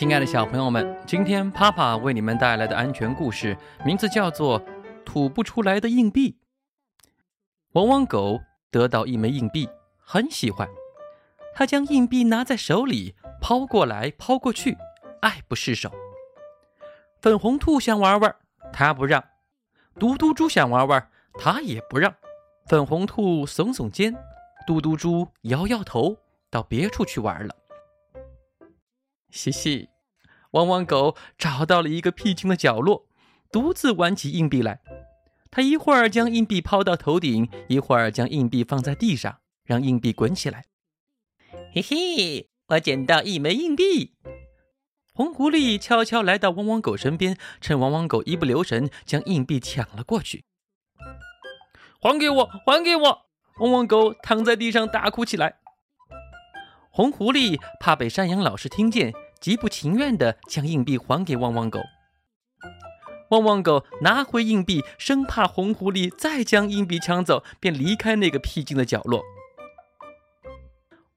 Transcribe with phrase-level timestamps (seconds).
[0.00, 3.54] 亲爱的小朋友们，今天帕帕为你们带来的安全故事，
[3.84, 4.58] 名字叫做
[5.04, 6.30] 《吐不出来的硬币》。
[7.72, 8.40] 汪汪狗
[8.70, 9.68] 得到一枚硬币，
[9.98, 10.66] 很喜欢，
[11.54, 14.78] 它将硬币拿在手里，抛过来抛过去，
[15.20, 15.92] 爱不释手。
[17.20, 18.34] 粉红兔想玩玩，
[18.72, 19.20] 它不让；
[19.98, 22.14] 嘟嘟猪想玩玩，它也不让。
[22.64, 24.16] 粉红兔耸耸肩，
[24.66, 26.16] 嘟嘟猪摇摇头，
[26.48, 27.54] 到别处去玩了。
[29.32, 29.88] 嘻嘻，
[30.52, 33.06] 汪汪狗找到了一个僻静的角落，
[33.52, 34.80] 独自玩起硬币来。
[35.50, 40.64] 他一会儿将硬币抛到头顶，一会儿将硬币放在地上，让硬币滚起来。
[41.72, 44.14] 嘿嘿，我捡到一枚硬币！
[45.12, 50.44] 红狐狸悄悄来到汪汪狗身边，趁汪汪狗一不留神，将硬币抢了过去。
[52.00, 53.26] 还给我，还给我！
[53.58, 55.58] 汪汪狗躺在地上大哭起来。
[56.90, 61.80] 红狐狸怕被山羊老师听见，极不情愿地将硬币还给汪汪狗。
[63.30, 69.22] 汪汪狗拿回硬币，生怕红狐狸再将硬币抢走，便离开那个僻静的角落。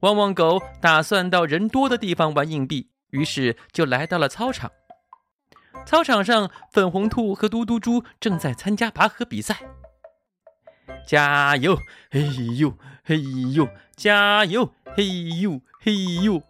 [0.00, 4.72] 汪汪狗打算到人多的地方玩硬币，于是就来到了操场。
[5.86, 9.60] 操场上，粉红兔和嘟嘟猪正在参加拔河比赛。
[11.06, 11.78] 加油！
[12.10, 13.22] 嘿呦嘿
[13.54, 13.68] 呦！
[13.96, 14.74] 加油！
[14.96, 15.06] 嘿
[15.40, 16.42] 呦嘿呦！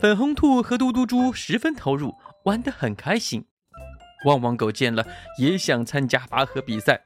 [0.00, 3.46] 粉红兔和嘟嘟猪十分投入，玩得很开心。
[4.24, 5.06] 旺旺狗见了
[5.38, 7.04] 也想参加拔河比赛，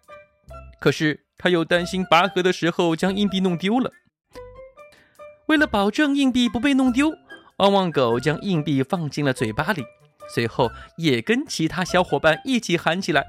[0.81, 3.91] 可是他又担心拔河的时候将硬币弄丢了。
[5.47, 7.13] 为了保证硬币不被弄丢，
[7.57, 9.83] 旺旺狗将硬币放进了嘴巴里，
[10.33, 13.27] 随后也跟其他小伙伴一起喊起来。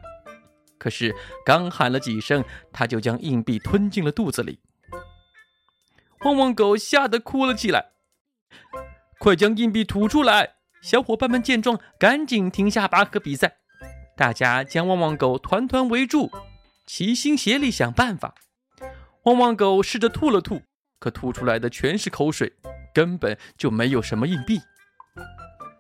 [0.78, 4.60] 可是刚喊了几声，他就将硬币吞进了肚子里。
[6.26, 7.92] 旺旺狗吓得哭了起来，
[9.20, 10.54] 快将硬币吐出来！
[10.82, 13.58] 小伙伴们见状，赶紧停下拔河比赛。
[14.16, 16.32] 大家将旺旺狗团团围住，
[16.88, 18.34] 齐心协力想办法。
[19.24, 20.62] 旺旺狗试着吐了吐，
[21.00, 22.54] 可吐出来的全是口水，
[22.94, 24.62] 根本就没有什么硬币。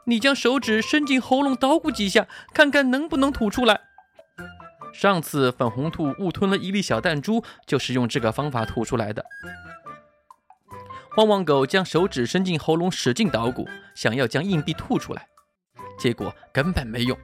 [0.05, 3.79] 你将手指伸进喉咙捣鼓几下，看看能不能吐出来。
[4.93, 9.23] 上次粉红兔误吞了一粒小弹珠，就是用这个方法吐出来的。
[11.17, 15.27] 汪汪狗将手指伸进喉咙，使劲捣鼓，想要将硬币吐出来，
[15.97, 17.17] 结果根本没用。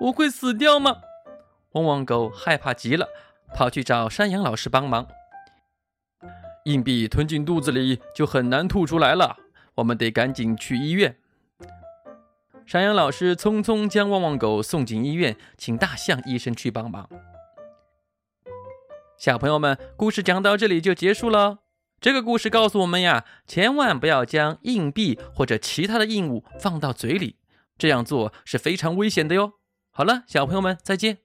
[0.00, 1.00] 我会死掉吗？
[1.72, 3.08] 汪汪狗害怕极了，
[3.54, 5.08] 跑去找山羊老师帮忙。
[6.66, 9.36] 硬币吞进肚子里就很难吐出来了，
[9.76, 11.18] 我们得赶紧去医院。
[12.64, 17.08] 山羊老师匆匆将汪汪狗送进医院，请大象医生去帮忙。
[19.18, 21.63] 小朋友们，故事讲到这里就结束了。
[22.04, 27.36] 这个故事告诉我们呀，千万不要将硬币或者其他的硬物放到嘴里，
[27.78, 29.54] 这样做是非常危险的哟。
[29.90, 31.23] 好了，小朋友们，再见。